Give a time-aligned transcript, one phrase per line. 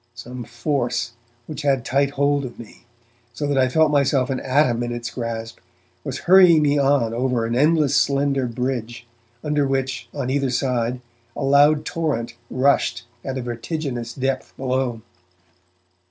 [0.15, 1.11] Some force,
[1.45, 2.85] which had tight hold of me,
[3.35, 5.59] so that I felt myself an atom in its grasp,
[6.03, 9.05] was hurrying me on over an endless slender bridge,
[9.43, 11.01] under which on either side
[11.35, 15.03] a loud torrent rushed at a vertiginous depth below.